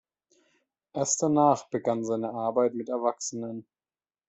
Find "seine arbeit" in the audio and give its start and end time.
2.03-2.73